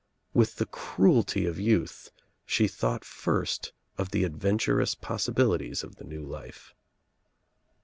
With 0.33 0.55
the 0.55 0.65
cruelty 0.65 1.45
of 1.45 1.59
youth 1.59 2.09
she 2.43 2.67
thought 2.67 3.05
first 3.05 3.71
of 3.99 4.09
the 4.09 4.23
adventurous 4.23 4.95
possibilities 4.95 5.83
of 5.83 5.97
the 5.97 6.03
new 6.05 6.25
life. 6.25 6.73